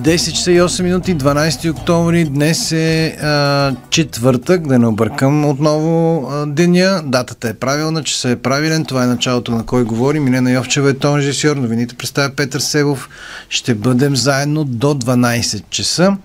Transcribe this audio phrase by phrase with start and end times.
[0.00, 2.24] Десет часа и 8 минути, 12 октомври.
[2.24, 7.02] Днес е а, четвъртък, да не объркам отново а, деня.
[7.04, 8.84] Датата е правилна, че се е правилен.
[8.84, 10.20] Това е началото на кой говори.
[10.20, 11.56] Милена Йовчева е тон режисьор.
[11.56, 13.08] Новините представя Петър Себов.
[13.48, 16.16] Ще бъдем заедно до 12 часа.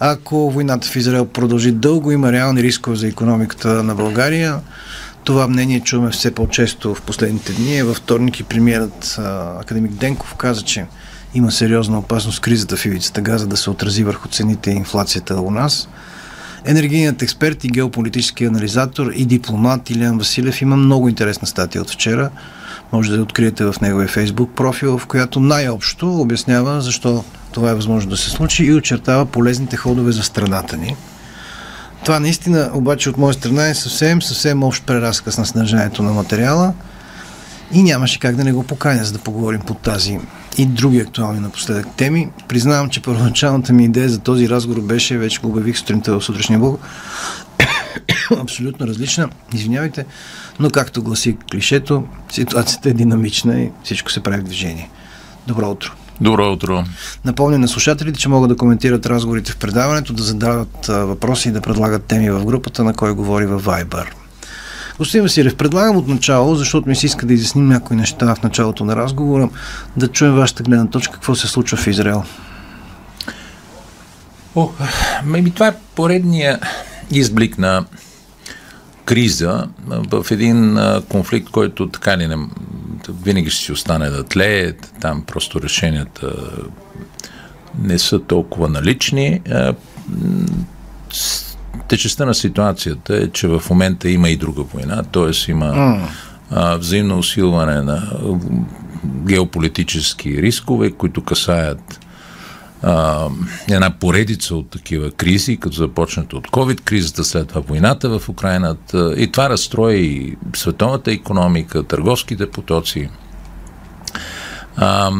[0.00, 4.56] Ако войната в Израел продължи дълго, има реални рискове за економиката на България.
[5.24, 7.82] Това мнение чуваме все по-често в последните дни.
[7.82, 9.18] Във вторник и премиерът
[9.60, 10.86] академик Денков каза, че
[11.36, 15.50] има сериозна опасност кризата в ивицата газа да се отрази върху цените и инфлацията у
[15.50, 15.88] нас.
[16.64, 22.30] Енергийният експерт и геополитически анализатор и дипломат Илян Василев има много интересна статия от вчера.
[22.92, 27.74] Може да я откриете в неговия фейсбук профил, в която най-общо обяснява защо това е
[27.74, 30.96] възможно да се случи и очертава полезните ходове за страната ни.
[32.04, 36.72] Това наистина обаче от моя страна е съвсем, съвсем общ преразказ на съдържанието на материала
[37.72, 40.18] и нямаше как да не го поканя, за да поговорим по тази
[40.58, 42.28] и други актуални напоследък теми.
[42.48, 46.58] Признавам, че първоначалната ми идея за този разговор беше, вече го обявих сутринта в сутрешния
[46.58, 46.80] блог,
[48.42, 49.28] абсолютно различна.
[49.54, 50.06] Извинявайте,
[50.60, 54.90] но както гласи клишето, ситуацията е динамична и всичко се прави в движение.
[55.46, 55.92] Добро утро!
[56.20, 56.84] Добро утро.
[57.24, 61.60] Напомням на слушателите, че могат да коментират разговорите в предаването, да задават въпроси и да
[61.60, 64.06] предлагат теми в групата, на кой говори във Viber.
[64.98, 68.84] Господин Василев, предлагам от начало, защото ми се иска да изясним някои неща в началото
[68.84, 69.48] на разговора,
[69.96, 72.22] да чуем вашата гледна точка, какво се случва в Израел.
[74.54, 74.70] О,
[75.24, 76.60] maybe това е поредния
[77.10, 77.84] изблик на
[79.04, 82.36] криза в един конфликт, който така ли не,
[83.24, 86.32] винаги ще си остане да тлее, там просто решенията
[87.82, 89.40] не са толкова налични.
[91.88, 95.50] Течестта на ситуацията е, че в момента има и друга война, т.е.
[95.50, 96.00] има mm.
[96.50, 98.12] а, взаимно усилване на
[99.04, 102.00] геополитически рискове, които касаят
[102.82, 103.28] а,
[103.70, 108.76] една поредица от такива кризи, като започнат от COVID-кризата, след това войната в Украина.
[109.16, 113.08] И това разстрои световната економика, търговските потоци.
[114.76, 115.10] А,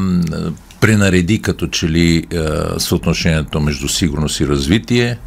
[0.81, 5.19] пренареди като че ли а, съотношението между сигурност и развитие.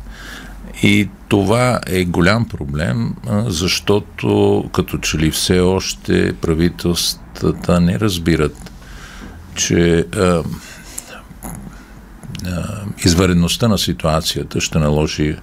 [0.84, 8.72] И това е голям проблем, защото като че ли все още правителствата не разбират,
[9.56, 10.44] че а, а,
[13.06, 15.36] извареността на ситуацията ще наложи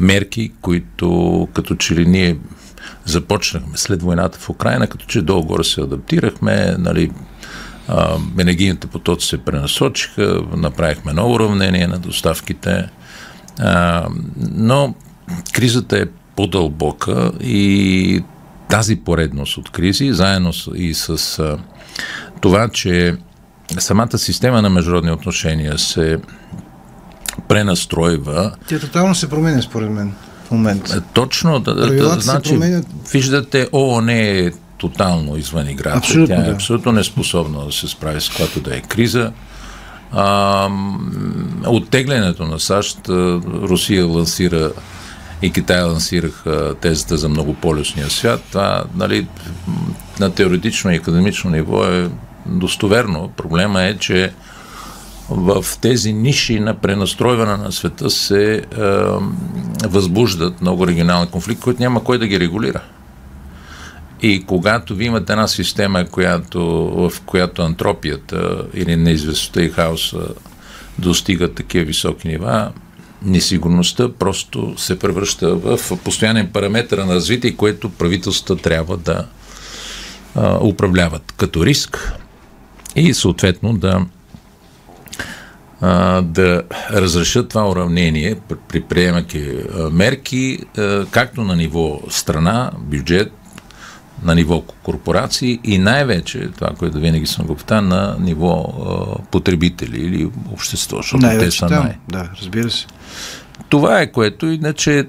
[0.00, 2.38] мерки, които като че ли ние
[3.04, 7.10] започнахме след войната в Украина, като че долу-горе се адаптирахме, нали,
[8.38, 12.88] енергийните потоци се пренасочиха, направихме ново уравнение на доставките,
[13.58, 14.06] а,
[14.50, 14.94] но
[15.52, 16.06] кризата е
[16.36, 18.22] по-дълбока и
[18.68, 21.58] тази поредност от кризи, заедно и с а,
[22.40, 23.16] това, че
[23.78, 26.18] самата система на международни отношения се
[27.48, 28.52] пренастройва.
[28.68, 30.12] Тя тотално се променя, според мен,
[30.44, 31.00] в момента.
[31.12, 32.58] Точно, да, да, значи,
[33.12, 35.98] виждате, ООН е тотално извън играта.
[35.98, 36.52] Абсолютно, Тя е да.
[36.52, 39.32] абсолютно неспособна да се справи с която да е криза.
[40.12, 40.68] А,
[41.66, 44.72] оттеглянето на САЩ, Русия лансира
[45.42, 48.40] и Китай лансираха тезата за многополюсния свят.
[48.52, 49.26] Това, нали,
[50.20, 52.10] на теоретично и академично ниво е
[52.46, 53.32] достоверно.
[53.36, 54.32] Проблема е, че
[55.30, 58.62] в тези ниши на пренастройване на света се е,
[59.88, 62.80] възбуждат много регионални конфликти, които няма кой да ги регулира.
[64.22, 70.28] И когато ви имате една система, която, в която антропията или неизвестността и хаоса
[70.98, 72.72] достигат такива високи нива,
[73.22, 79.26] несигурността просто се превръща в постоянен параметр на развитие, което правителствата трябва да
[80.34, 82.12] а, управляват като риск.
[82.96, 84.06] И съответно да
[85.80, 86.62] а, да
[86.92, 88.36] разрешат това уравнение
[88.68, 89.50] при приемаки
[89.92, 93.32] мерки, а, както на ниво страна, бюджет,
[94.22, 100.00] на ниво корпорации и най-вече, това, което винаги съм го питал, на ниво а, потребители
[100.00, 101.84] или общество, защото те са там.
[101.84, 101.96] най...
[102.08, 102.86] Да, разбира се.
[103.68, 105.06] Това е което, иначе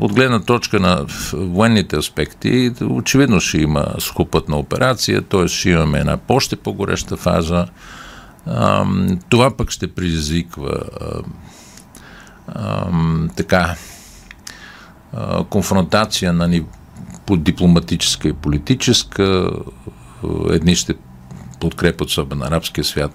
[0.00, 5.48] от гледна точка на военните аспекти, очевидно ще има сухопътна операция, т.е.
[5.48, 7.66] ще имаме една по-ще по-гореща фаза.
[9.28, 10.80] Това пък ще предизвиква
[13.36, 13.74] така
[15.50, 16.68] конфронтация на ниво
[17.26, 19.50] по дипломатическа и политическа.
[20.50, 20.94] Едни ще
[21.60, 23.10] подкрепят, особено арабския свят,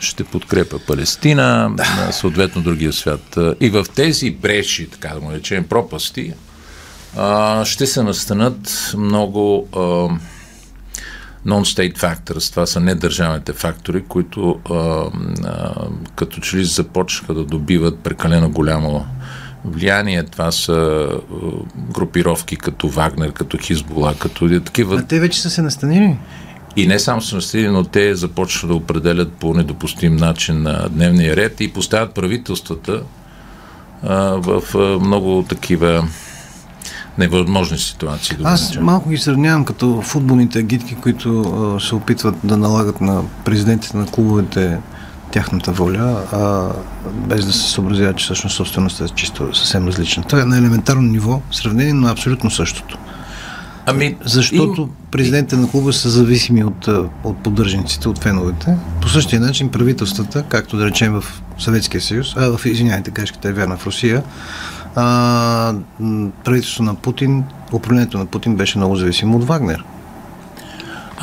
[0.00, 1.70] ще подкрепя Палестина,
[2.10, 3.38] съответно другия свят.
[3.60, 6.32] И в тези бреши, така да му речем, пропасти,
[7.64, 9.68] ще се настанат много
[11.46, 14.60] non-state factors, това са недържавните фактори, които
[16.16, 19.06] като че ли започнаха да добиват прекалено голямо
[19.64, 20.22] влияние.
[20.22, 21.08] Това са
[21.76, 24.96] групировки като Вагнер, като Хизбола, като такива.
[24.96, 26.16] А те вече са се настанили?
[26.76, 31.36] И не само са настанили, но те започват да определят по недопустим начин на дневния
[31.36, 33.02] ред и поставят правителствата
[34.02, 36.08] а, в а, много такива
[37.18, 38.36] невъзможни ситуации.
[38.36, 43.22] Да Аз малко ги сравнявам като футболните агитки, които а, се опитват да налагат на
[43.44, 44.78] президентите на клубовете
[45.34, 46.68] тяхната воля, а,
[47.12, 50.22] без да се съобразяват, че всъщност собствеността е чисто съвсем различна.
[50.22, 52.98] Това е на елементарно ниво, сравнение, но абсолютно същото.
[53.86, 55.10] Ами, Защото и...
[55.10, 56.88] президентите на клуба са зависими от,
[57.24, 58.76] от поддържаниците, от феновете.
[59.02, 61.24] По същия начин правителствата, както да речем в
[61.58, 64.22] Съветския съюз, а в, извинявайте, грешката е вярна в Русия,
[64.94, 65.74] а,
[66.44, 69.84] правителството на Путин, управлението на Путин беше много зависимо от Вагнер.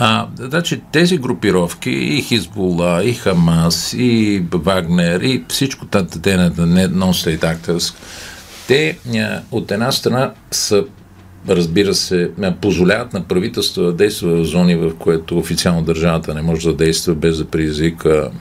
[0.03, 5.85] А, значи тези групировки, и Хизбула, и Хамас, и Вагнер, и всичко
[6.23, 7.95] те на non-state actors,
[8.67, 8.97] те
[9.51, 10.85] от една страна са
[11.49, 16.67] разбира се, позволяват на правителство да действа в зони, в което официално държавата не може
[16.67, 18.31] да действа без да предизвика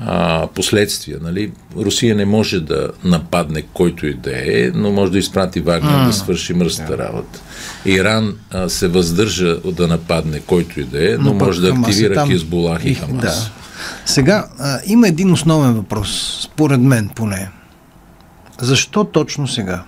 [0.00, 1.18] а, последствия.
[1.22, 1.52] Нали?
[1.76, 6.06] Русия не може да нападне който и да е, но може да изпрати Вагнер mm.
[6.06, 6.98] да свърши мръсната yeah.
[6.98, 7.40] работа.
[7.84, 12.14] Иран а, се въздържа да нападне който и да е, но, но може да активира
[12.14, 12.28] там...
[12.28, 13.22] Хизбулах и, и Хамас.
[13.22, 13.50] Да.
[14.06, 17.50] Сега, а, има един основен въпрос, според мен поне.
[18.60, 19.82] Защо точно сега?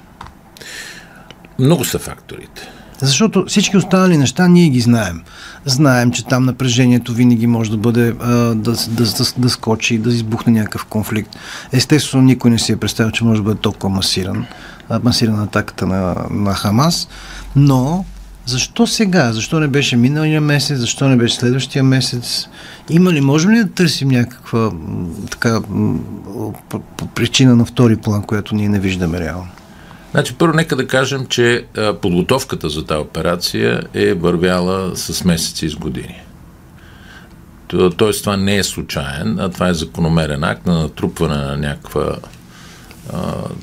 [1.58, 2.68] Много са факторите.
[3.02, 5.22] Защото всички останали неща ние ги знаем.
[5.64, 10.52] Знаем, че там напрежението винаги може да бъде да, да, да, да скочи, да избухне
[10.52, 11.36] някакъв конфликт.
[11.72, 14.46] Естествено, никой не си е представил, че може да бъде толкова масиран,
[15.02, 17.08] масирана атаката на, на Хамас,
[17.56, 18.04] но
[18.46, 19.32] защо сега?
[19.32, 20.78] Защо не беше миналия месец?
[20.78, 22.46] Защо не беше следващия месец?
[22.90, 24.70] Има ли, можем ли да търсим някаква
[25.30, 25.60] така
[27.14, 29.48] причина на втори план, която ние не виждаме реално?
[30.10, 31.64] Значи, първо нека да кажем, че
[32.02, 36.20] подготовката за тази операция е вървяла с месеци и с години.
[37.96, 42.16] Тоест, това не е случайен, а това е закономерен акт на натрупване на някаква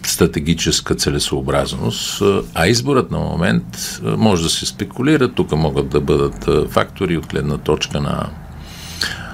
[0.04, 2.22] стратегическа целесообразност.
[2.54, 5.28] А изборът на момент може да се спекулира.
[5.34, 8.30] Тук могат да бъдат фактори от гледна точка на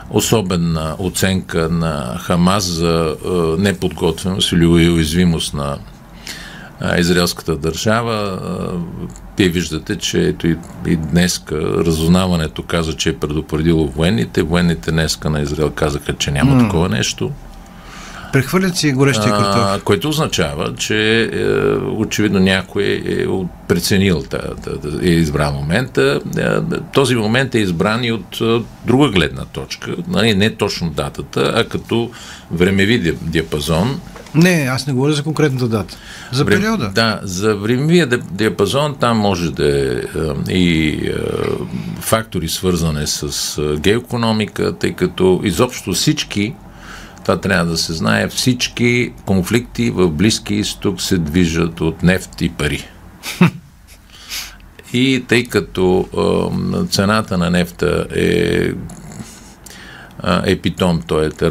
[0.10, 3.15] особена оценка на Хамас за
[3.60, 5.77] неподготвеност или уязвимост на
[6.98, 8.40] израелската държава.
[9.38, 10.58] Вие виждате, че ето и,
[10.88, 14.44] и днеска разузнаването каза, че е предупредило военните.
[14.44, 16.60] Военните днеска на Израел казаха, че няма mm.
[16.60, 17.32] такова нещо.
[18.34, 19.84] Прехвърлят си горещия картоф.
[19.84, 21.46] Което означава, че е,
[21.76, 23.26] очевидно някой е
[23.68, 26.22] преценил, да, да, да, е избрал момента.
[26.38, 29.96] Е, този момент е избран и от е, друга гледна точка.
[30.08, 32.12] Нали, не точно датата, а като
[32.52, 34.00] времеви диапазон
[34.36, 35.98] не, аз не говоря за конкретната дата.
[36.32, 36.92] За Врем, периода.
[36.96, 40.02] Да, за времевия диапазон там може да е
[40.50, 41.00] и
[42.00, 46.54] фактори свързани с геоекономика, тъй като изобщо всички
[47.24, 52.50] това трябва да се знае, всички конфликти в Близки изток се движат от нефт и
[52.50, 52.88] пари.
[54.94, 58.70] И тъй като е, цената на нефта е
[60.46, 61.48] епитом, т.е.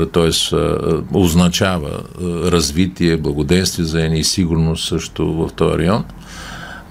[1.15, 2.03] означава
[2.45, 6.05] развитие, благоденствие за и сигурност също в този район.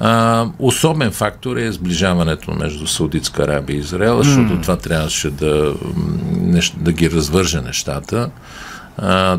[0.03, 4.61] А, особен фактор е сближаването между Саудитска Арабия и Израел, защото mm.
[4.61, 5.73] това трябваше да,
[6.77, 8.29] да ги развърже нещата.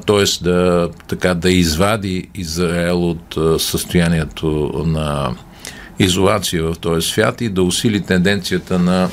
[0.06, 0.44] т.е.
[0.44, 5.34] да, така, да извади Израел от състоянието на
[5.98, 9.08] изолация в този свят и да усили тенденцията на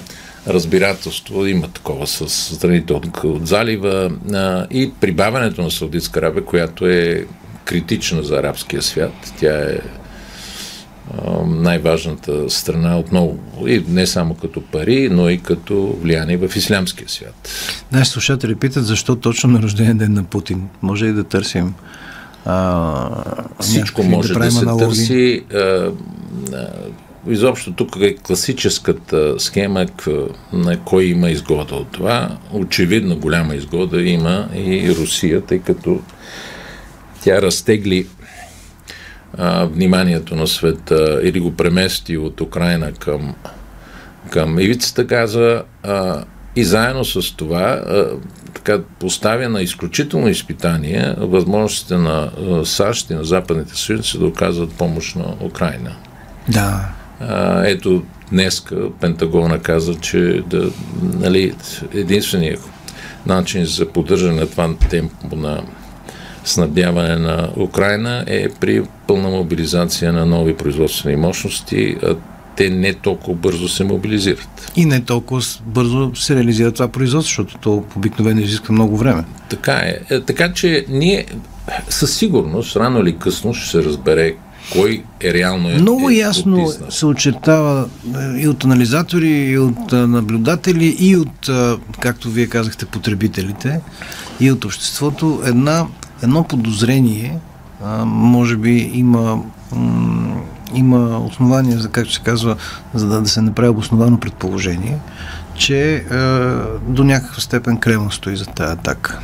[0.47, 6.87] разбирателство, има такова с страните от, от залива а, и прибавянето на Саудитска Арабия, която
[6.87, 7.25] е
[7.65, 9.33] критична за арабския свят.
[9.39, 9.77] Тя е
[11.47, 17.49] най-важната страна отново, и не само като пари, но и като влияние в ислямския свят.
[17.91, 20.69] Наши слушатели питат защо точно на рождения ден на Путин.
[20.81, 21.73] Може и да търсим
[22.45, 23.09] а,
[23.59, 24.85] Всичко може да, да се аналоги.
[24.85, 25.43] търси.
[25.53, 25.91] А, а,
[27.27, 29.85] изобщо тук е класическата схема
[30.53, 32.37] на кой има изгода от това.
[32.51, 35.99] Очевидно голяма изгода има и Русия, тъй като
[37.21, 38.07] тя разтегли
[39.37, 43.35] а, вниманието на света или го премести от Украина към,
[44.29, 46.23] към ивицата Газа, а,
[46.55, 48.07] и заедно с това а,
[48.53, 52.31] така поставя на изключително изпитание възможностите на
[52.65, 55.95] САЩ и на западните съюзници да оказват помощ на Украина.
[56.49, 56.89] Да.
[57.19, 60.69] А, ето, днеска Пентагона каза, че да,
[61.01, 61.53] нали,
[61.93, 62.69] единственият
[63.25, 65.61] начин за поддържане на това темпо на
[66.43, 71.97] снабдяване на Украина е при пълна мобилизация на нови производствени мощности,
[72.55, 74.71] те не толкова бързо се мобилизират.
[74.75, 79.23] И не толкова бързо се реализира това производство, защото то обикновено изисква много време.
[79.49, 79.99] Така е.
[80.09, 80.21] е.
[80.21, 81.25] Така че ние
[81.89, 84.33] със сигурност, рано или късно, ще се разбере
[84.71, 85.73] кой е реално е.
[85.73, 86.93] Много е ясно потиснат.
[86.93, 91.49] се очертава е, и от анализатори, и от наблюдатели, и от,
[91.99, 93.81] както вие казахте, потребителите,
[94.39, 95.85] и от обществото една,
[96.23, 97.39] едно подозрение,
[97.83, 100.41] а, може би има, м-
[100.73, 102.55] има основание, за както се казва,
[102.93, 104.97] за да, да се направи обосновано предположение,
[105.55, 106.17] че а,
[106.87, 109.19] до някаква степен Кремъл стои за тази атака.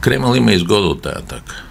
[0.00, 1.64] Кремъл има изгода от тази атака.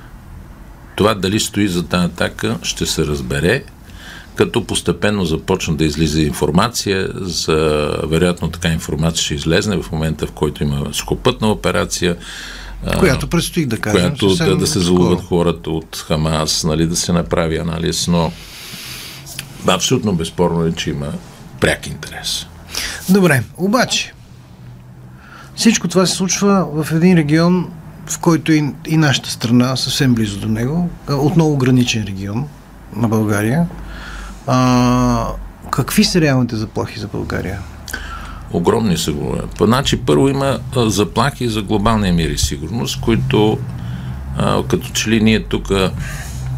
[0.96, 3.64] Това дали стои за тази атака ще се разбере,
[4.36, 10.32] като постепенно започна да излиза информация, за вероятно така информация ще излезне в момента, в
[10.32, 12.16] който има скопътна операция,
[13.00, 14.02] Която предстои да кажем.
[14.02, 18.32] която да, да се залуват хората от Хамас, нали, да се направи анализ, но
[19.68, 21.14] абсолютно безспорно е, че има
[21.60, 22.48] пряк интерес.
[23.10, 24.14] Добре, обаче
[25.58, 27.72] всичко това се случва в един регион,
[28.10, 32.48] в който и, и нашата страна, съвсем близо до него, отново граничен регион
[32.96, 33.68] на България.
[34.48, 35.28] А,
[35.72, 37.60] какви са реалните заплахи за България?
[38.54, 39.38] Огромни са го.
[39.62, 43.58] Значи, първо има заплахи за глобалния мир и сигурност, които
[44.38, 45.72] а, като че ли ние тук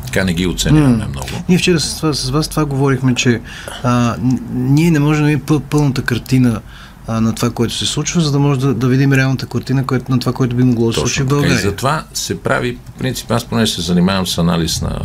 [0.06, 1.28] така не ги оценяваме много.
[1.50, 3.42] Ние вчера с, това, с вас това говорихме, че
[3.84, 4.16] а,
[4.54, 6.62] ние не можем да видим пъл- пълната картина
[7.08, 10.12] а, на това, което се случва, за да може да, да видим реалната картина което,
[10.12, 11.36] на това, което би могло да се случи в така.
[11.36, 11.60] И България.
[11.60, 15.00] затова се прави, по принцип, аз поне се занимавам с анализ на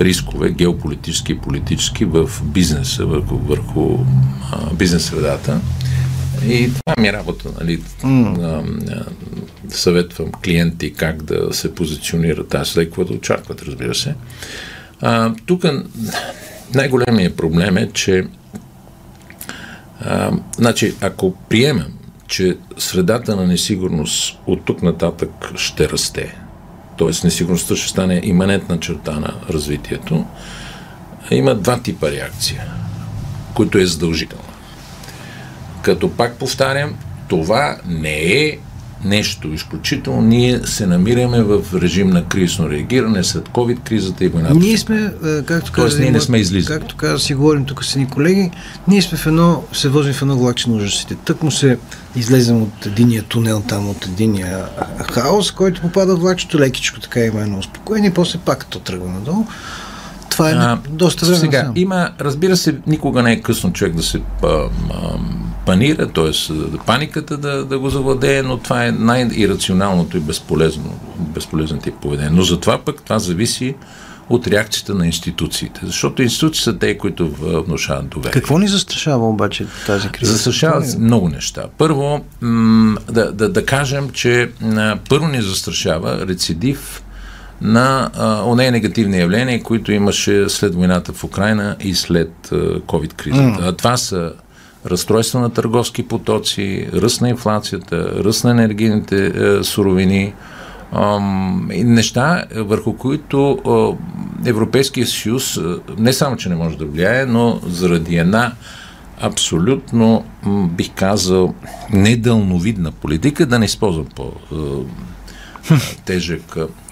[0.00, 3.98] рискове, геополитически и политически в бизнеса, върху, върху
[4.52, 5.60] а, бизнес средата.
[6.46, 9.06] И това ми е работа, нали, mm.
[9.68, 14.14] съветвам клиенти как да се позиционират аз след какво да очакват, разбира се.
[15.00, 15.64] А, тук
[16.74, 18.26] най-големият проблем е, че
[20.00, 21.92] а, значи, ако приемем,
[22.28, 26.36] че средата на несигурност от тук нататък ще расте,
[26.98, 27.10] т.е.
[27.24, 30.24] несигурността ще стане иманентна черта на развитието,
[31.30, 32.64] има два типа реакция,
[33.54, 34.45] които е задължителна.
[35.86, 36.94] Като пак повтарям,
[37.28, 38.58] това не е
[39.04, 40.22] нещо изключително.
[40.22, 44.54] Ние се намираме в режим на кризисно реагиране след COVID-кризата и войната.
[44.54, 46.78] Ние сме, е, както каза, ние не сме излизали.
[46.78, 48.50] Както каза, си говорим тук с едни колеги,
[48.88, 51.14] ние сме в едно, се возим в едно влакче на ужасите.
[51.14, 51.78] Тък му се
[52.16, 54.64] излезем от единия тунел, там от единия
[55.12, 59.44] хаос, който попада в влакчето, лекичко така има едно успокоение, после пак то тръгва надолу.
[60.30, 61.72] Това е А, доста време Сега, насам.
[61.76, 64.68] има, разбира се, никога не е късно човек да се а, а,
[65.66, 66.30] панира, т.е.
[66.86, 72.30] паниката да, да го завладее, но това е най-ирационалното и безполезно, безполезен тип поведение.
[72.30, 73.74] Но затова пък това зависи
[74.28, 75.80] от реакцията на институциите.
[75.84, 78.32] Защото институции са те, които внушават доверие.
[78.32, 80.32] Какво ни застрашава обаче тази криза?
[80.32, 81.64] Застрашават се много неща.
[81.78, 82.24] Първо,
[83.10, 84.50] да, да, да кажем, че
[85.08, 87.02] първо ни застрашава рецидив
[87.60, 88.10] на
[88.46, 92.32] оне негативни явления, които имаше след войната в Украина и след
[92.86, 93.58] COVID-кризата.
[93.60, 94.32] А това са
[94.86, 100.34] разстройства на търговски потоци, ръст на инфлацията, ръст на енергийните а, суровини,
[101.70, 103.58] неща, върху които
[104.44, 105.60] Европейския съюз
[105.98, 108.52] не само, че не може да влияе, но заради една
[109.20, 110.24] абсолютно,
[110.70, 111.54] бих казал,
[111.92, 114.96] недълновидна политика, да не използвам по-тежък.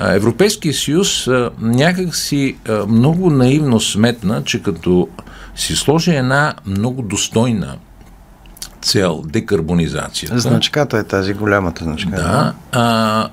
[0.00, 1.28] Европейския съюз
[1.60, 2.56] някак си
[2.88, 5.08] много наивно сметна, че като
[5.56, 7.76] си сложи една много достойна
[8.82, 10.38] цел декарбонизацията.
[10.38, 12.10] Значката е тази голямата значка.
[12.10, 13.28] Да, а, а,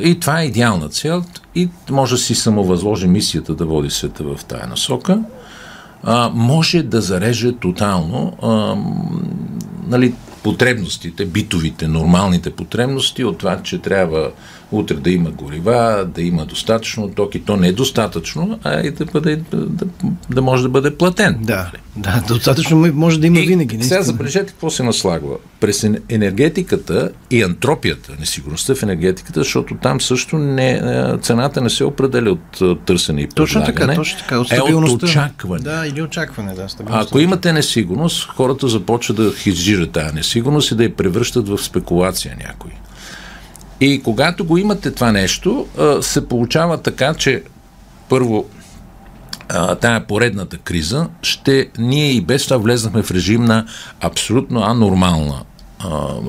[0.00, 4.44] и това е идеална цел и може да си самовъзложи мисията да води света в
[4.44, 5.20] тая насока.
[6.02, 8.76] А, може да зареже тотално а,
[9.88, 10.14] нали,
[10.52, 14.30] потребностите, битовите, нормалните потребности от това, че трябва
[14.72, 18.90] утре да има горива, да има достатъчно ток и то не е достатъчно, а и
[18.90, 19.86] да, бъде, да,
[20.30, 21.38] да може да бъде платен.
[21.40, 23.74] Да, Да, достатъчно може да има и винаги.
[23.74, 24.02] Сега наистина.
[24.02, 25.36] забележете какво се наслагва.
[25.60, 31.70] През ен- енергетиката и антропията, несигурността в енергетиката, защото там също не, е, цената не
[31.70, 33.92] се определя от е, търсене и Точно предлагане.
[33.92, 34.38] така, точно така.
[34.40, 35.62] От е от очакване.
[35.62, 36.66] Да, или очакване, да.
[36.86, 42.36] Ако имате несигурност, хората започват да хизжират тази несигурност и да я превръщат в спекулация
[42.46, 42.70] някой.
[43.80, 45.66] И когато го имате това нещо,
[46.00, 47.42] се получава така, че
[48.08, 48.44] първо
[49.80, 53.66] тая поредната криза, ще ние и без това влезнахме в режим на
[54.00, 55.42] абсолютно анормална,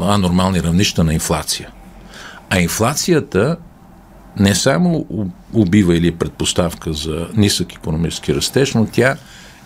[0.01, 1.69] анормални равнища на инфлация.
[2.49, 3.57] А инфлацията
[4.39, 5.05] не само
[5.53, 9.15] убива или е предпоставка за нисък економически растеж, но тя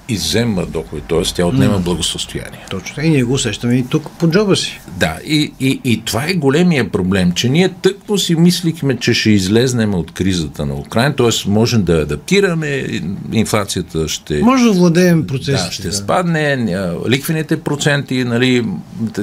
[0.09, 1.21] изземва доходи, т.е.
[1.23, 2.65] тя отнема благосъстояние.
[2.69, 2.95] Точно.
[2.95, 3.07] така.
[3.07, 4.79] И ние го усещаме и тук по джоба си.
[4.97, 9.29] Да, и, и, и това е големия проблем, че ние тъкмо си мислихме, че ще
[9.29, 11.49] излезнем от кризата на Украина, т.е.
[11.49, 12.85] можем да адаптираме,
[13.31, 14.39] инфлацията ще...
[14.41, 15.71] Може да владеем Да, процесите.
[15.71, 18.65] ще спадне, а, ликвените проценти, нали,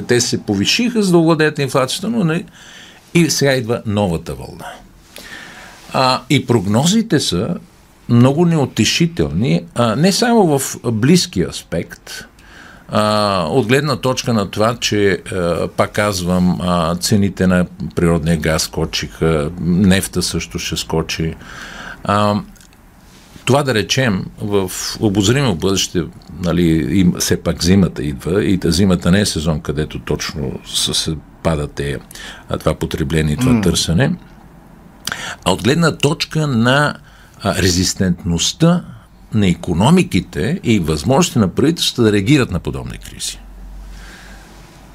[0.07, 2.45] те- се повишиха за да овладеят инфлацията, но нали,
[3.13, 4.65] и сега идва новата вълна.
[5.93, 7.47] А, и прогнозите са
[8.11, 12.25] много неотешителни, а, не само в близкия аспект,
[12.89, 17.65] а, от гледна точка на това, че, а, пак казвам, а, цените на
[17.95, 21.35] природния газ скочиха, нефта също ще скочи.
[22.03, 22.35] А,
[23.45, 26.03] това да речем в обозримо бъдеще,
[26.43, 30.93] нали, им, все пак зимата идва и та зимата не е сезон, където точно се,
[30.93, 31.97] се падате
[32.59, 33.63] това потребление и това mm.
[33.63, 34.15] търсене,
[35.45, 36.95] а от гледна точка на
[37.45, 38.83] резистентността
[39.33, 43.39] на економиките и възможности на правителствата да реагират на подобни кризи.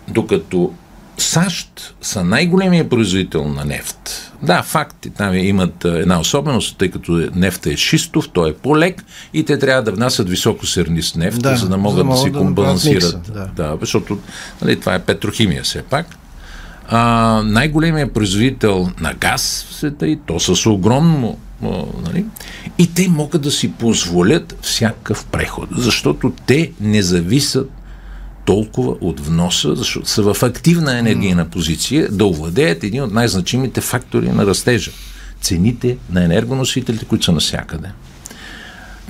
[0.09, 0.73] Докато
[1.19, 4.33] САЩ са най-големия производител на нефт.
[4.43, 9.45] Да, факт, там имат една особеност, тъй като нефта е шистов, той е по-лек и
[9.45, 12.31] те трябва да внасят високо сернист нефт, Да, за да могат за да, да си
[12.31, 13.33] да компенсират.
[13.33, 13.51] да.
[13.57, 14.19] да, защото
[14.63, 16.07] нали, това е петрохимия все пак.
[16.89, 22.25] А, най-големият производител на газ в света и то с огромно нали?
[22.79, 27.71] и те могат да си позволят всякакъв преход, защото те не зависят
[28.45, 34.29] толкова от вноса, защото са в активна енергийна позиция да овладеят един от най-значимите фактори
[34.29, 34.91] на растежа.
[35.41, 37.89] Цените на енергоносителите, които са навсякъде.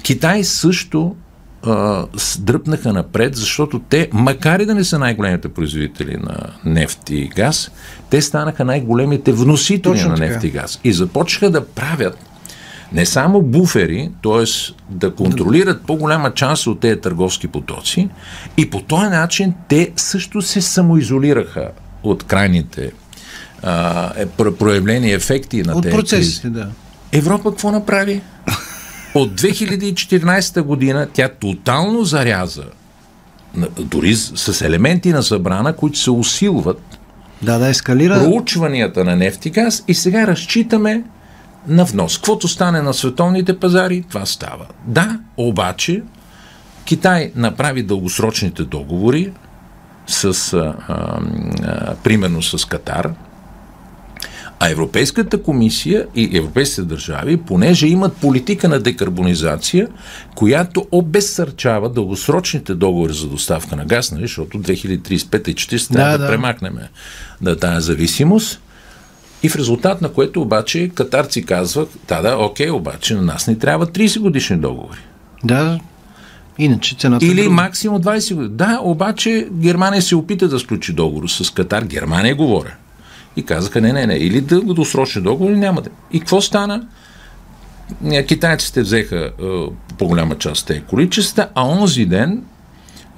[0.03, 1.17] Китай също
[1.63, 2.07] а,
[2.39, 7.71] дръпнаха напред, защото те, макар и да не са най-големите производители на нефт и газ,
[8.11, 10.81] те станаха най-големите вносители Точно на нефт и газ.
[10.85, 12.19] И започнаха да правят
[12.93, 14.45] не само буфери, т.е.
[14.91, 18.09] да контролират по-голяма част от тези търговски потоци
[18.57, 21.69] и по този начин те също се самоизолираха
[22.03, 22.91] от крайните
[23.63, 26.03] а, е, про- проявления, ефекти на От тези кризи.
[26.03, 26.69] процесите, да.
[27.13, 28.21] Европа какво направи?
[29.15, 32.65] От 2014 година тя тотално заряза,
[33.79, 36.99] дори с елементи на забрана, които се усилват
[37.43, 38.15] Да, да, ескалира.
[38.15, 41.03] проучванията на нефт и газ и сега разчитаме
[41.69, 42.17] на внос.
[42.17, 44.67] Каквото стане на световните пазари, това става.
[44.87, 46.03] Да, обаче
[46.85, 49.33] Китай направи дългосрочните договори
[50.07, 53.11] с, а, а, примерно с Катар,
[54.61, 59.89] а Европейската комисия и европейските държави, понеже имат политика на декарбонизация,
[60.35, 66.13] която обезсърчава дългосрочните договори за доставка на газ, нали, защото 2035 и 40 трябва да,
[66.13, 66.31] Да, да да.
[66.31, 66.79] премахнем
[67.41, 68.61] да, тази зависимост.
[69.43, 73.59] И в резултат на което обаче катарци казват, да, да, окей, обаче на нас ни
[73.59, 74.99] трябва 30 годишни договори.
[75.45, 75.81] Да.
[76.59, 77.55] Иначе цената е Или друга.
[77.55, 78.57] максимум 20 години.
[78.57, 81.85] Да, обаче Германия се опита да сключи договор с Катар.
[81.85, 82.75] Германия говоря.
[83.37, 85.91] И казаха, не, не, не, или дългосрочни договори няма да.
[86.13, 86.87] И какво стана?
[88.29, 89.45] Китайците взеха е,
[89.99, 92.43] по-голяма част от тези количества, а онзи ден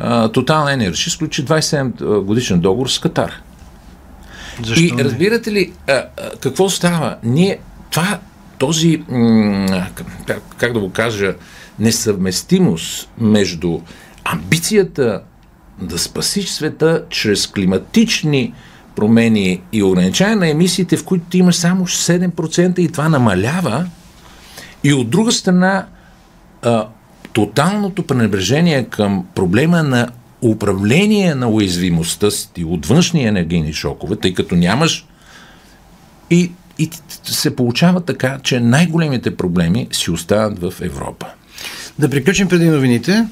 [0.01, 3.33] е, Total Energy сключи 27 годишен договор с Катар.
[4.65, 5.05] Защо И не?
[5.05, 6.07] разбирате ли, а, а,
[6.41, 7.17] какво става?
[7.23, 7.59] Ние,
[7.91, 8.19] това,
[8.59, 9.87] този, м-
[10.27, 11.35] как, как да го кажа,
[11.79, 13.81] несъвместимост между
[14.25, 15.21] амбицията
[15.81, 18.55] да спасиш света чрез климатични
[18.97, 23.87] промени и ограничаване на емисиите, в които ти имаш само 7% и това намалява,
[24.85, 25.87] и от друга страна
[26.63, 26.87] а,
[27.33, 30.09] тоталното пренебрежение към проблема на
[30.43, 35.07] управление на уязвимостта си от външни енергийни шокове, тъй като нямаш
[36.31, 36.91] и, и
[37.25, 41.27] се получава така, че най-големите проблеми си остават в Европа.
[41.99, 43.27] Да приключим преди новините.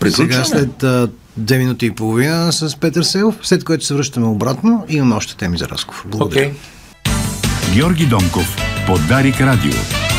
[0.00, 0.32] Приключваме.
[0.32, 4.84] Сега след а, две минути и половина с Петър Селов, след което се връщаме обратно
[4.88, 6.02] и имаме още теми за разговор.
[6.06, 6.40] Благодаря.
[6.40, 6.52] Окей.
[7.74, 10.11] Георги Донков подарик радио.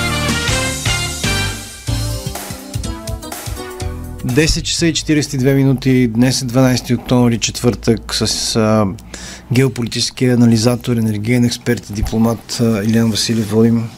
[4.26, 6.08] 10 часа и 42 минути.
[6.08, 8.86] Днес е 12 октомври, четвъртък, с а,
[9.52, 13.90] геополитически анализатор, енергиен експерт и дипломат а, Илян Василев водим.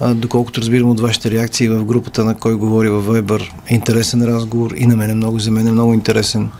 [0.00, 4.24] А, доколкото разбирам от вашите реакции в групата на кой говори във Вайбър, е интересен
[4.24, 6.50] разговор и на мен е много, за мен е много интересен.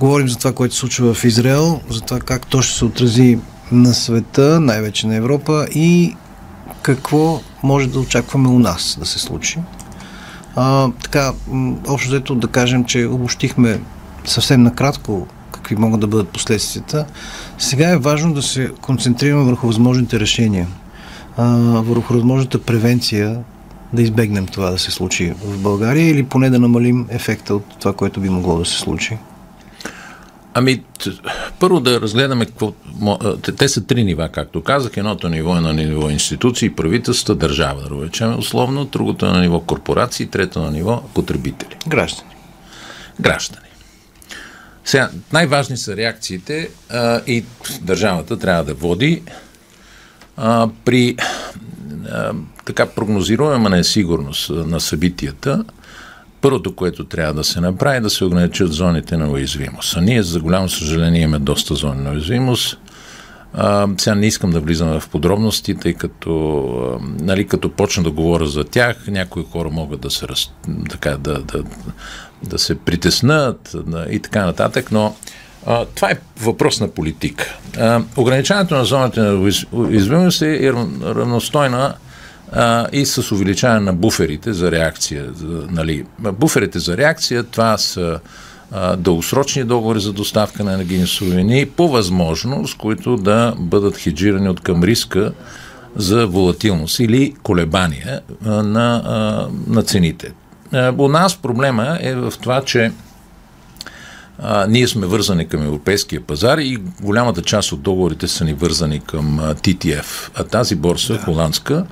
[0.00, 3.38] Говорим за това, което се случва в Израел, за това как то ще се отрази
[3.72, 6.16] на света, най-вече на Европа и
[6.82, 9.58] какво може да очакваме у нас да се случи.
[10.56, 11.32] А, така,
[11.88, 13.80] общо взето да кажем, че обощихме
[14.24, 17.06] съвсем накратко какви могат да бъдат последствията.
[17.58, 20.66] Сега е важно да се концентрираме върху възможните решения,
[21.36, 21.46] а,
[21.82, 23.38] върху възможната превенция,
[23.92, 27.92] да избегнем това да се случи в България или поне да намалим ефекта от това,
[27.92, 29.18] което би могло да се случи.
[30.58, 30.82] Ами,
[31.60, 32.46] първо да разгледаме.
[33.58, 34.96] Те са три нива, както казах.
[34.96, 39.60] Едното ниво е на ниво институции, правителства, държава, да речем условно, другото е на ниво
[39.60, 41.76] корпорации, трето на ниво потребители.
[41.88, 42.30] Граждани.
[43.20, 43.66] Граждани.
[44.84, 47.44] Сега, най-важни са реакциите а, и
[47.80, 49.22] държавата трябва да води
[50.36, 51.16] а, при
[52.10, 52.32] а,
[52.66, 55.64] така прогнозируема несигурност на събитията
[56.40, 59.96] Първото, което трябва да се направи, е да се ограничат зоните на уязвимост.
[59.96, 62.78] А ние, за голямо съжаление, имаме доста зони на уязвимост.
[63.54, 66.62] А, сега не искам да влизам в подробности, тъй като,
[67.00, 70.50] а, нали, като почна да говоря за тях, някои хора могат да се, раз,
[70.90, 71.62] така, да, да,
[72.42, 75.14] да се притеснат да, и така нататък, но
[75.66, 77.58] а, това е въпрос на политика.
[77.78, 80.72] А, ограничаването на зоните на уязвимост е
[81.02, 81.94] равностойна
[82.52, 85.26] а, и с увеличаване на буферите за реакция.
[85.70, 86.04] Нали.
[86.18, 88.20] Буферите за реакция, това са
[88.72, 94.60] а, дългосрочни договори за доставка на енергийни суровини, по възможност, които да бъдат хеджирани от
[94.60, 95.32] към риска
[95.96, 100.32] за волатилност или колебания а, на, а, на цените.
[100.72, 102.92] А, у нас проблема е в това, че
[104.38, 109.00] а, ние сме вързани към европейския пазар и голямата част от договорите са ни вързани
[109.00, 110.30] към а, TTF.
[110.34, 111.18] А тази борса, да.
[111.18, 111.84] холандска,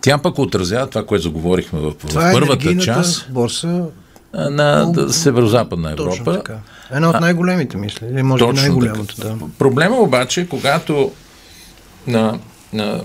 [0.00, 3.30] тя пък отразява това, което заговорихме в, в е първата част.
[3.30, 3.84] борса
[4.34, 6.10] на О, Северо-Западна Европа.
[6.10, 6.58] Точно така.
[6.92, 8.06] Една от най-големите, мисля.
[8.06, 9.36] Или може би най-голямата, да.
[9.58, 11.10] Проблема обаче, когато
[12.06, 12.38] на,
[12.72, 13.00] на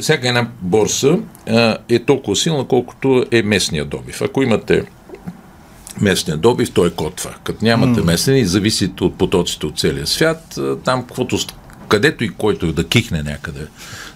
[0.00, 4.22] всяка една борса а, е толкова силна, колкото е местния добив.
[4.22, 4.84] Ако имате
[6.00, 7.30] местния добив, той е котва.
[7.44, 8.04] Като нямате mm.
[8.04, 11.38] местен и зависите от потоците от целия свят, там каквото
[11.88, 13.66] където и който да кихне някъде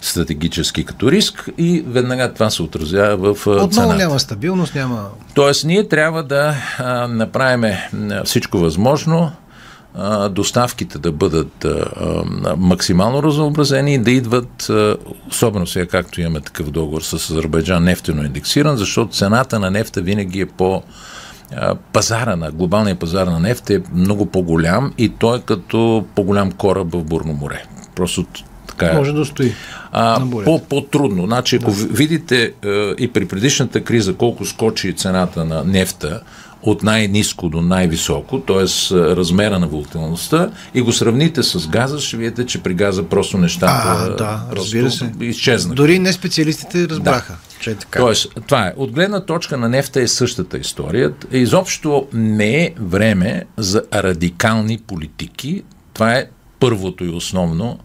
[0.01, 3.97] стратегически като риск и веднага това се отразява в Отново цената.
[3.97, 5.09] няма стабилност, няма...
[5.35, 7.75] Тоест ние трябва да а, направим
[8.25, 9.33] всичко възможно
[9.95, 14.97] а, доставките да бъдат а, а, максимално разнообразени и да идват, а,
[15.29, 20.41] особено сега както имаме такъв договор с Азербайджан, нефтено индексиран, защото цената на нефта винаги
[20.41, 20.83] е по
[21.93, 26.87] пазара на, глобалния пазар на нефт е много по-голям и той е като по-голям кораб
[26.93, 27.63] в Бурно море.
[27.95, 28.25] Просто
[28.69, 29.55] така Може да стои.
[29.93, 31.27] А, по, по-трудно.
[31.27, 31.77] Значи, ако да.
[31.77, 36.21] видите е, и при предишната криза колко скочи цената на нефта,
[36.63, 38.95] от най-низко до най-високо, т.е.
[38.95, 43.83] размера на волатилността и го сравните с газа, ще видите, че при газа просто нещата
[43.87, 45.13] а, да, разбира се.
[45.21, 45.75] изчезнаха.
[45.75, 47.39] Дори не специалистите разбраха, да.
[47.61, 47.99] Че е така.
[47.99, 48.73] Тоест, това е.
[48.77, 51.13] От гледна точка на нефта е същата история.
[51.33, 55.63] Изобщо не е време за радикални политики.
[55.95, 56.27] Това е
[56.61, 57.79] първото и основно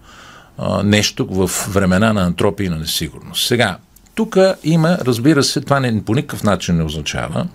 [0.57, 3.47] а, нещо в времена на антропия и на несигурност.
[3.47, 3.77] Сега,
[4.15, 7.47] тук има, разбира се, това не, по никакъв начин не означава,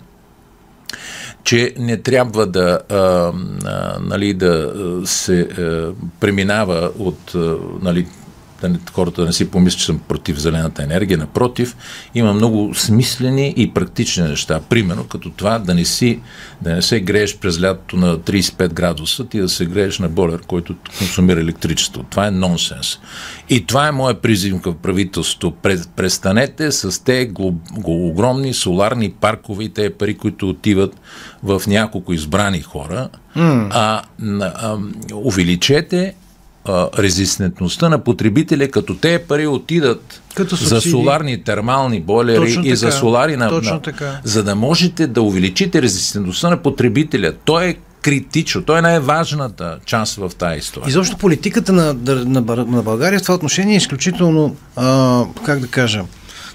[1.43, 4.73] че не трябва да, а, а, нали, да
[5.05, 8.07] се а, преминава от а, нали,
[8.61, 11.17] да не, хората да не си помислят, че съм против зелената енергия.
[11.17, 11.75] Напротив,
[12.15, 14.59] има много смислени и практични неща.
[14.69, 16.19] Примерно, като това да не, си,
[16.61, 20.41] да не се грееш през лятото на 35 градуса, ти да се грееш на болер,
[20.47, 22.03] който консумира електричество.
[22.03, 22.99] Това е нонсенс.
[23.49, 25.51] И това е моя призив към правителството.
[25.95, 27.31] Престанете с те
[27.83, 30.95] огромни соларни паркове и те пари, които отиват
[31.43, 33.67] в няколко избрани хора, mm.
[33.71, 34.01] а,
[34.41, 34.77] а,
[35.13, 36.13] увеличете
[36.99, 43.37] резистентността на потребителя, като те пари отидат като за соларни термални бойлери и за солари
[43.37, 43.79] на, на
[44.23, 47.33] за да можете да увеличите резистентността на потребителя.
[47.45, 48.61] То е критично.
[48.61, 50.89] То е най-важната част в тази история.
[50.89, 51.93] Изобщо политиката на,
[52.25, 56.03] на, на България в това отношение е изключително, а, как да кажа,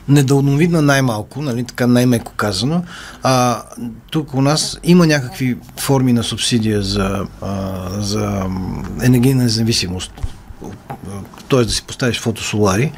[0.08, 2.82] недълновидна най-малко, нали, така най-меко казано.
[3.22, 3.62] А,
[4.10, 8.46] тук у нас има някакви форми на субсидия за, а, за
[9.02, 10.12] енергийна независимост.
[11.48, 11.64] Т.е.
[11.64, 12.92] да си поставиш фотосолари,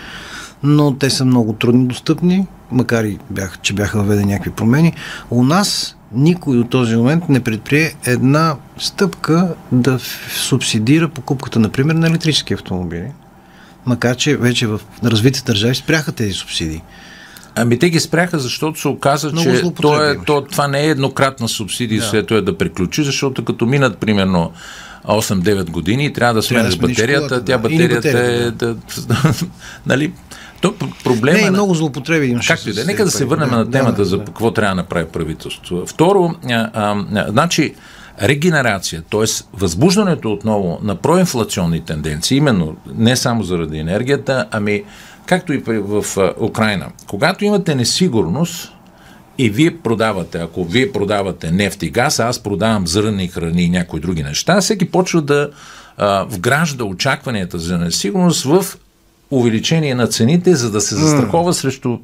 [0.62, 4.92] но те са много трудно достъпни, макар и бях, че бяха въведени някакви промени.
[5.30, 9.98] У нас никой до този момент не предприе една стъпка да
[10.30, 13.12] субсидира покупката, например, на електрически автомобили.
[13.86, 16.82] Макар, че вече в развитите държави спряха тези субсидии.
[17.54, 20.86] Ами те ги спряха, защото се оказа, Много че то е, то, това не е
[20.86, 22.06] еднократна субсидия, Да.
[22.06, 24.52] след това е да приключи, защото като минат примерно
[25.04, 27.68] 8-9 години и трябва да смениш батерията, колата, тя да.
[27.74, 28.74] Или батерията е батерията,
[29.06, 29.32] да,
[29.86, 30.12] нали,
[30.60, 32.48] то проблема Не, е много злоупотреби имаше.
[32.48, 32.84] Както и да е.
[32.84, 34.24] Нека да се върнем Да, на темата да, за да.
[34.24, 35.86] какво трябва да направи правителството.
[35.86, 37.74] Второ, а, а, значи,
[38.22, 39.24] регенерация, т.е.
[39.52, 44.84] възбуждането отново на проинфлационни тенденции, именно не само заради енергията, ами
[45.26, 46.04] както и в
[46.40, 46.86] Украина.
[47.06, 48.72] Когато имате несигурност,
[49.38, 54.00] и вие продавате, ако вие продавате нефт и газ, аз продавам зърни храни и някои
[54.00, 55.50] други неща, всеки почва да
[55.96, 58.64] а, вгражда очакванията за несигурност в
[59.30, 61.98] увеличение на цените, за да се застрахова срещу...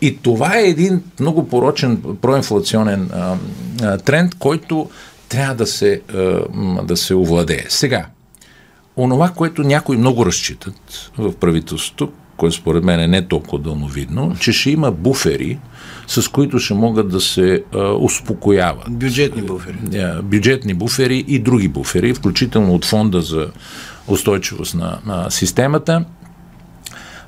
[0.00, 3.36] И това е един много порочен проинфлационен а,
[3.82, 4.90] а, тренд, който
[5.28, 6.02] трябва да се,
[6.54, 7.64] м, да се овладее.
[7.68, 8.06] Сега,
[8.96, 14.52] онова, което някои много разчитат в правителството, което според мен е не толкова дълновидно, че
[14.52, 15.58] ще има буфери,
[16.06, 18.90] с които ще могат да се а, успокояват.
[18.90, 19.98] Бюджетни буфери.
[19.98, 23.50] А, бюджетни буфери и други буфери, включително от фонда за
[24.08, 26.04] устойчивост на, на системата.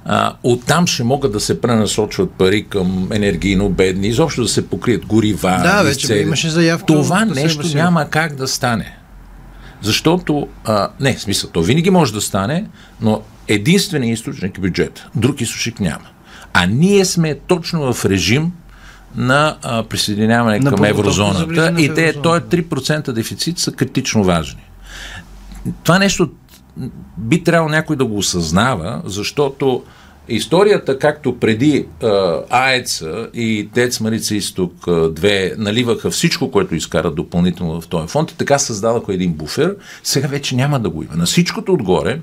[0.04, 5.06] А, оттам ще могат да се пренасочват пари към енергийно бедни, изобщо да се покрият
[5.06, 5.60] горива.
[5.62, 7.82] Да, вече имаше заявка Това да се нещо басира.
[7.82, 8.96] няма как да стане.
[9.82, 12.66] Защото, а, не, в смисъл, то винаги може да стане,
[13.00, 15.06] но единственият източник е бюджет.
[15.14, 16.04] Друг източник няма.
[16.52, 18.52] А ние сме точно в режим
[19.16, 22.22] на а, присъединяване На към еврозоната и те, еврозоната.
[22.22, 24.60] то е 3% дефицит са критично важни.
[25.82, 26.30] Това нещо
[27.18, 29.82] би трябвало някой да го осъзнава, защото
[30.28, 37.80] историята, както преди а, АЕЦа и ТЕЦ Марица Изток 2 наливаха всичко, което изкарат допълнително
[37.80, 41.14] в този фонд и така създадаха един буфер, сега вече няма да го има.
[41.16, 42.20] На всичкото отгоре,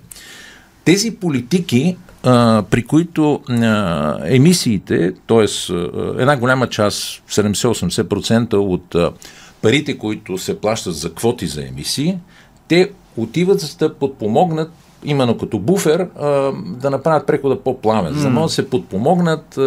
[0.85, 5.73] тези политики, а, при които а, емисиите, т.е.
[6.21, 9.11] една голяма част, 70-80% от а,
[9.61, 12.17] парите, които се плащат за квоти за емисии,
[12.67, 14.71] те отиват за да подпомогнат
[15.03, 16.07] именно като буфер
[16.65, 19.59] да направят прехода по-плавен, за да могат да се подпомогнат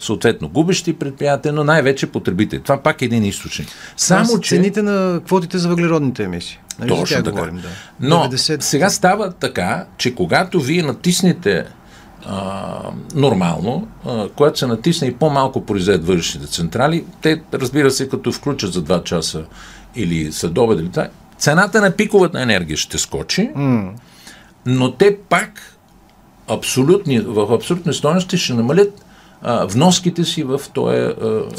[0.00, 2.62] съответно губещи предприятия, но най-вече потребители.
[2.62, 3.68] Това пак е един източник.
[3.96, 4.54] Само, Само, са че...
[4.54, 6.58] цените на квотите за въглеродните емисии.
[6.78, 7.30] Нали, Точно така.
[7.30, 7.68] говорим, да.
[8.00, 8.60] Но 90...
[8.60, 11.64] сега става така, че когато вие натиснете
[12.26, 12.80] а,
[13.14, 18.72] нормално, а, когато се натисне и по-малко произведат въглищните централи, те, разбира се, като включат
[18.72, 19.44] за 2 часа
[19.96, 21.08] или съдобед или това,
[21.38, 23.92] цената на пиковата енергия ще скочи, М.
[24.66, 25.76] но те пак
[26.48, 29.04] абсолютни, в абсолютни стоености ще намалят
[29.42, 30.96] а, вноските си в този,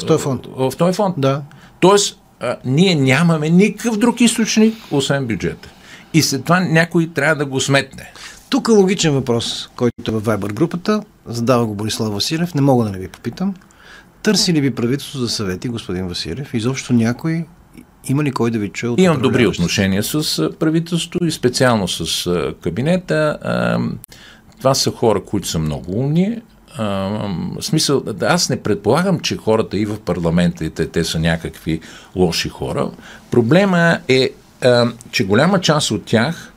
[0.08, 0.46] В фонд.
[0.56, 1.14] В този фонд.
[1.18, 1.42] Да.
[1.80, 5.68] Тоест, а, ние нямаме никакъв друг източник, освен бюджета.
[6.14, 8.12] И след това някой трябва да го сметне.
[8.50, 11.02] Тук е логичен въпрос, който е във Viber групата.
[11.26, 12.54] Задава го Борислав Василев.
[12.54, 13.54] Не мога да не ви попитам.
[14.22, 16.54] Търси ли ви правителство за съвети, господин Василев?
[16.54, 17.44] Изобщо някой
[18.08, 22.30] има ли кой да ви чуе от Имам добри отношения с правителството и специално с
[22.60, 23.38] кабинета.
[24.58, 26.38] Това са хора, които са много умни.
[27.60, 31.80] Смисъл, аз не предполагам, че хората и в парламента, и те, те са някакви
[32.16, 32.90] лоши хора.
[33.30, 34.30] Проблема е,
[35.10, 36.49] че голяма част от тях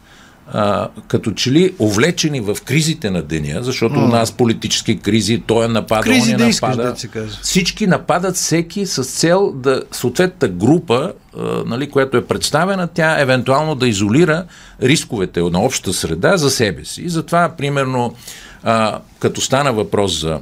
[0.53, 5.65] а, като че ли увлечени в кризите на деня, защото у нас политически кризи, той
[5.65, 6.99] е напада, Кризи он да е искаш, напада.
[6.99, 7.37] се казва.
[7.41, 13.75] Всички нападат всеки с цел да съответната група, а, нали, която е представена, тя евентуално
[13.75, 14.45] да изолира
[14.81, 17.01] рисковете на общата среда за себе си.
[17.01, 18.15] И затова, примерно,
[18.63, 20.39] а, като стана въпрос за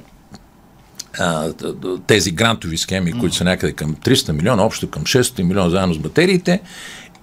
[2.08, 5.98] тези грантови схеми, които са някъде към 300 милиона, общо към 600 милиона заедно с
[5.98, 6.62] батериите.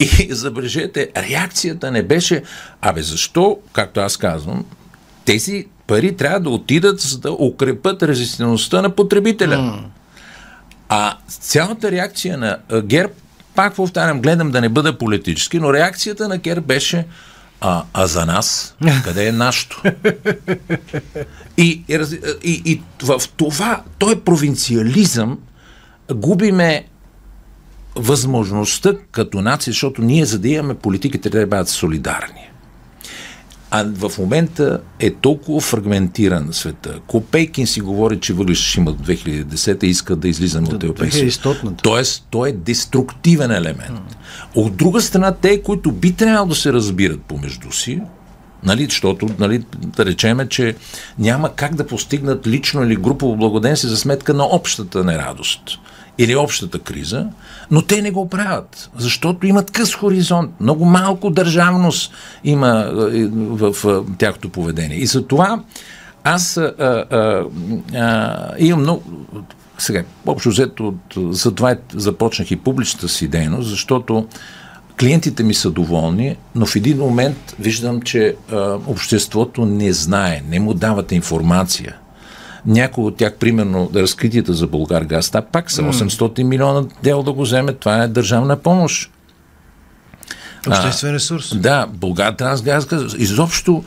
[0.00, 2.42] И забележете, реакцията не беше,
[2.80, 4.64] абе защо, както аз казвам,
[5.24, 9.84] тези пари трябва да отидат за да укрепят резистентността на потребителя.
[10.88, 13.12] А цялата реакция на ГЕРБ,
[13.54, 17.06] пак повтарям, гледам да не бъда политически, но реакцията на ГЕРБ беше
[17.60, 19.82] а, а за нас, къде е нашето?
[21.56, 25.38] И, и, и, и в това, той провинциализъм,
[26.14, 26.84] губиме
[27.98, 32.50] възможността като нация, защото ние, за да имаме политиките, трябва да бъдат солидарни.
[33.70, 37.00] А в момента е толкова фрагментиран света.
[37.06, 41.30] Копейкин си говори, че въглища ще има до 2010 и иска да излизаме от европейския.
[41.30, 41.82] 2100-та.
[41.82, 44.00] Тоест, той е деструктивен елемент.
[44.54, 48.00] От друга страна, те, които би трябвало да се разбират помежду си,
[48.62, 50.74] Нали, защото, нали, да речеме, че
[51.18, 55.62] няма как да постигнат лично или групово благоденствие за сметка на общата нерадост.
[56.18, 57.26] Или общата криза,
[57.70, 60.60] но те не го правят, защото имат къс хоризонт.
[60.60, 62.12] Много малко държавност
[62.44, 62.90] има
[63.32, 64.96] в, в тяхното поведение.
[64.96, 65.62] И за това
[66.24, 66.72] аз а,
[67.10, 67.44] а,
[67.98, 69.02] а, имам много...
[69.78, 74.26] Сега, общо взето, за това започнах и публичната си дейност, защото
[75.00, 80.60] клиентите ми са доволни, но в един момент виждам, че а, обществото не знае, не
[80.60, 81.96] му дават информация.
[82.66, 87.42] Някои от тях, примерно, разкритията за Българ Газ, пак са 800 милиона дел да го
[87.42, 89.10] вземе, това е държавна помощ.
[90.68, 91.52] Обществен ресурс.
[91.52, 92.86] А, да, Българ Трансгаз,
[93.18, 93.84] изобщо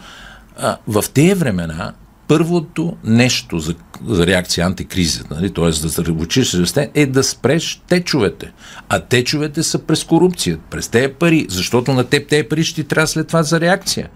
[0.57, 1.93] а, в тези времена
[2.31, 3.75] първото нещо за,
[4.07, 5.65] за реакция антикризата, нали, т.е.
[5.65, 8.51] да заребочиш расте, е да спреш течовете.
[8.89, 12.87] А течовете са през корупция, през тези пари, защото на теб тези пари ще ти
[12.87, 14.09] трябва след това за реакция.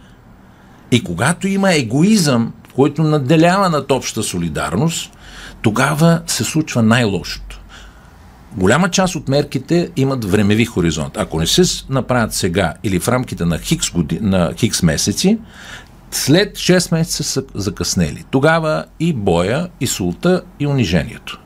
[0.91, 5.17] И когато има егоизъм, който наделява над обща солидарност,
[5.61, 7.59] тогава се случва най-лошото.
[8.57, 11.17] Голяма част от мерките имат времеви хоризонт.
[11.17, 15.37] Ако не се направят сега или в рамките на хикс, годи, на хикс месеци,
[16.11, 18.23] след 6 месеца са закъснели.
[18.31, 21.39] Тогава и боя, и султа, и унижението.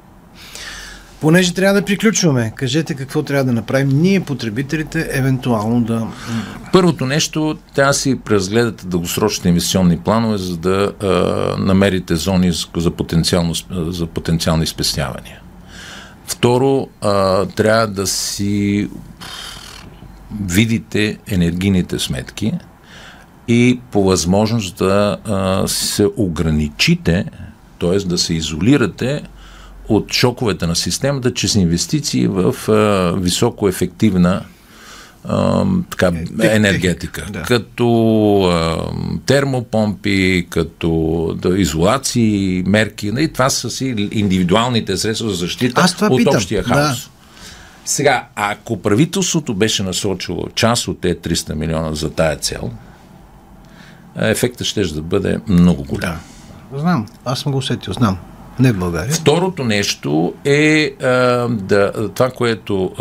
[1.22, 6.08] Понеже трябва да приключваме, кажете какво трябва да направим ние, потребителите, евентуално да...
[6.74, 11.08] Първото нещо, трябва да си преразгледате дългосрочните инвестиционни планове, за да а,
[11.58, 15.42] намерите зони за, потенциално, за потенциални спестявания.
[16.28, 18.90] Второ, а, трябва да си
[20.46, 22.54] видите енергийните сметки,
[23.48, 27.26] и по възможност да а, се ограничите,
[27.80, 27.98] т.е.
[27.98, 29.24] да се изолирате
[29.90, 34.42] от шоковете на системата чрез инвестиции в а, високоефективна
[35.26, 37.26] а, така, енергетика.
[37.30, 37.42] Да.
[37.42, 38.78] Като а,
[39.26, 40.90] термопомпи, като
[41.42, 43.08] да, изолации, мерки.
[43.08, 46.36] И нали, това са си индивидуалните средства за защита от питам.
[46.36, 46.78] общия хаос.
[46.78, 47.10] Да.
[47.86, 52.72] Сега, ако правителството беше насочило част от тези 300 милиона за тая цел,
[54.16, 56.20] ефектът ще да бъде много голям.
[56.72, 56.80] Да.
[56.80, 58.18] Знам, аз съм го усетил, знам.
[58.60, 59.14] Не в България.
[59.14, 61.08] Второто нещо е а,
[61.48, 62.92] да, това, което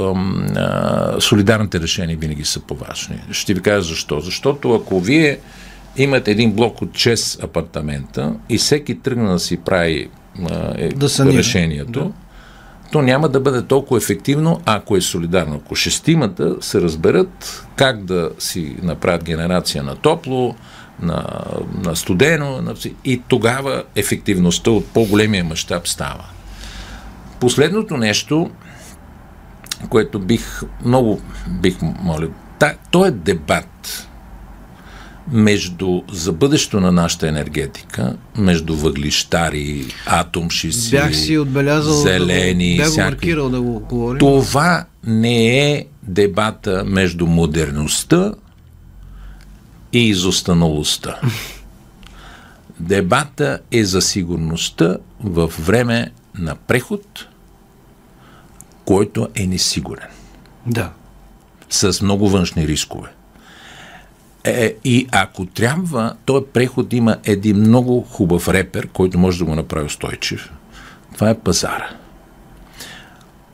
[0.57, 3.21] а, солидарните решения винаги са по-важни.
[3.31, 4.21] Ще ви кажа защо.
[4.21, 5.39] Защото ако вие
[5.97, 10.09] имате един блок от 6 апартамента и всеки тръгна да си прави
[10.51, 12.13] а, е, да решението, да.
[12.93, 15.61] то няма да бъде толкова ефективно, ако е солидарно.
[15.65, 20.55] Ако шестимата се разберат как да си направят генерация на топло,
[21.03, 21.25] на,
[21.85, 26.25] на студено, на, и тогава ефективността от по-големия мащаб става.
[27.41, 28.51] Последното нещо,
[29.89, 34.09] което бих много бих молил, та, то е дебат
[35.33, 42.97] между за бъдещето на нашата енергетика, между въглищари, атомшици, Бях си отбелязал зелени, да го,
[42.97, 44.19] бях маркирал да го говорим.
[44.19, 48.35] Това не е дебата между модерността
[49.93, 51.21] и изостаналостта.
[52.81, 57.29] Дебата е за сигурността в време на преход,
[58.85, 60.09] който е несигурен.
[60.67, 60.93] Да.
[61.71, 63.09] С много външни рискове.
[64.45, 69.55] Е, и ако трябва, този преход има един много хубав репер, който може да го
[69.55, 70.53] направи устойчив.
[71.15, 71.91] Това е пазара.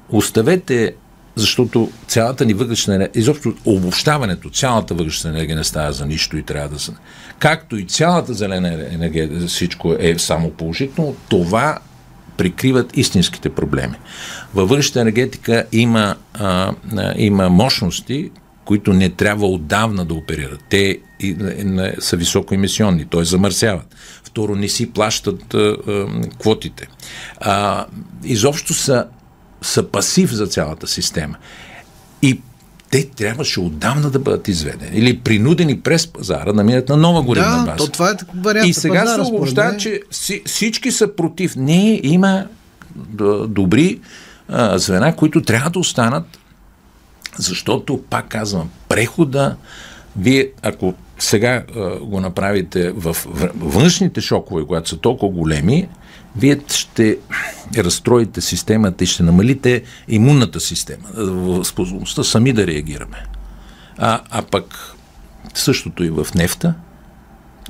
[0.09, 0.95] Оставете
[1.37, 6.43] защото цялата ни въглешна енергия, изобщо обобщаването, цялата въглешна енергия не става за нищо и
[6.43, 6.93] трябва да се...
[7.39, 11.79] Както и цялата зелена енергия, всичко е само положително, това
[12.37, 13.95] прикриват истинските проблеми.
[14.55, 16.73] Във въглешната енергетика има, а,
[17.17, 18.31] има мощности,
[18.65, 20.61] които не трябва отдавна да оперират.
[20.69, 20.99] Те
[21.99, 23.25] са високоемисионни, т.е.
[23.25, 23.95] замърсяват.
[24.25, 26.07] Второ, не си плащат а, а,
[26.39, 26.89] квотите.
[27.41, 27.87] А,
[28.25, 29.07] изобщо са
[29.65, 31.37] са пасив за цялата система.
[32.23, 32.41] И
[32.91, 37.59] те трябваше отдавна да бъдат изведени или принудени през пазара да минат на нова горивна
[37.59, 37.77] да, база.
[37.77, 38.69] То това е вариант.
[38.69, 40.01] И сега се обобщава, че
[40.47, 41.57] всички са против.
[41.57, 42.47] Не, има
[43.49, 44.01] добри
[44.49, 46.39] а, звена, които трябва да останат,
[47.39, 49.57] защото, пак казвам, прехода,
[50.17, 53.17] вие, ако сега а, го направите в
[53.57, 55.89] външните шокове, които са толкова големи,
[56.37, 57.19] вие ще
[57.77, 61.05] разстроите системата и ще намалите имунната система,
[61.65, 63.27] способността сами да реагираме.
[63.99, 64.95] А, а пък
[65.55, 66.75] същото и в нефта,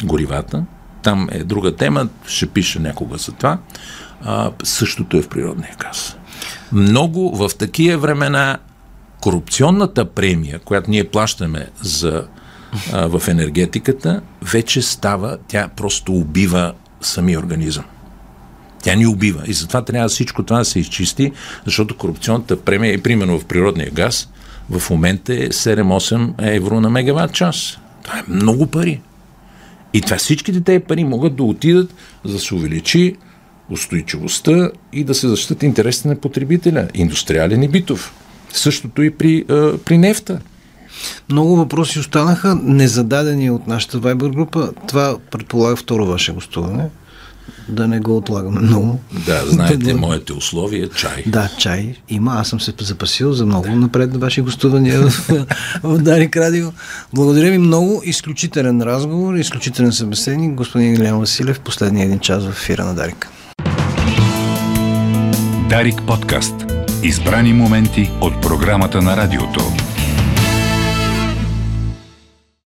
[0.05, 0.65] горивата,
[1.03, 3.59] там е друга тема, ще пиша някога за това,
[4.23, 6.17] а, същото е в природния газ.
[6.73, 8.59] Много в такива времена
[9.21, 12.27] корупционната премия, която ние плащаме за,
[12.93, 17.85] а, в енергетиката, вече става, тя просто убива самия организъм.
[18.85, 19.43] Тя ни убива.
[19.47, 21.33] И затова трябва всичко това да се изчисти,
[21.65, 24.29] защото корупционната премия, и примерно в природния газ,
[24.71, 27.79] в момента е 7-8 евро на мегаватт час.
[28.03, 29.01] Това е много пари.
[29.93, 33.17] И това всичките тези пари могат да отидат за да се увеличи
[33.71, 38.15] устойчивостта и да се защитат интересите на потребителя, индустриален и битов.
[38.53, 40.41] Същото и при, а, при нефта.
[41.31, 44.73] Много въпроси останаха незададени от нашата Viber група.
[44.89, 46.89] Това предполага второ ваше гостуване.
[47.69, 49.01] Да не го отлагаме много.
[49.27, 51.23] Да, знаете, моите условия чай.
[51.27, 52.33] Да, чай има.
[52.35, 55.31] Аз съм се запасил за много напред на ваши гостувания в,
[55.83, 56.73] в Дарик Радио.
[57.13, 58.03] Благодаря ви много.
[58.05, 60.55] Изключителен разговор, изключителен събеседник.
[60.55, 63.29] Господин Илян Василев, последния един час в ефира на Дарик.
[65.69, 66.55] Дарик подкаст.
[67.03, 69.84] Избрани моменти от програмата на радиото.